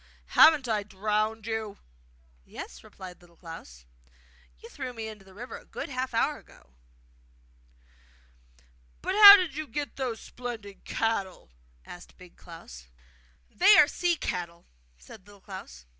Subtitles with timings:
[0.33, 1.77] 'Haven't I drowned you?'
[2.43, 3.85] 'Yes,' replied Little Klaus;
[4.57, 6.73] 'you threw me into the river a good half hour ago!'
[9.03, 11.51] 'But how did you get those splendid cattle?'
[11.85, 12.87] asked Big Klaus.
[13.51, 14.65] 'They are sea cattle!'
[14.97, 15.85] said Little Klaus.